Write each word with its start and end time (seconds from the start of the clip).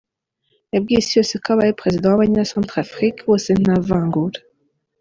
Yabwiye 0.73 0.99
isi 1.01 1.13
yose 1.19 1.33
ko 1.43 1.47
abaye 1.53 1.77
Perezida 1.79 2.05
wa 2.09 2.15
abanya 2.17 2.49
Centrafrique 2.53 3.21
bose 3.27 3.49
nta 3.61 3.75
vangura. 3.87 4.39